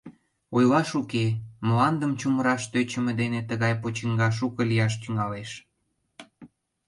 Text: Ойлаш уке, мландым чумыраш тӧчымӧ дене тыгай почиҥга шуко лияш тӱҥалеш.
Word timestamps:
Ойлаш 0.55 0.89
уке, 1.01 1.25
мландым 1.65 2.11
чумыраш 2.19 2.63
тӧчымӧ 2.71 3.11
дене 3.21 3.39
тыгай 3.49 3.73
почиҥга 3.81 4.29
шуко 4.37 4.61
лияш 4.69 4.93
тӱҥалеш. 5.01 5.51